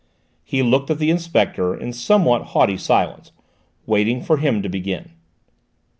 He 0.43 0.63
looked 0.63 0.89
at 0.89 0.97
the 0.97 1.11
inspector 1.11 1.75
in 1.75 1.93
somewhat 1.93 2.41
haughty 2.57 2.75
silence, 2.75 3.31
waiting 3.85 4.23
for 4.23 4.37
him 4.37 4.63
to 4.63 4.67
begin. 4.67 5.11